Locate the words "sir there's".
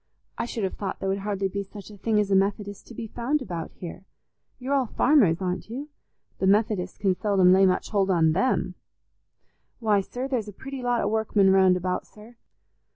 10.01-10.47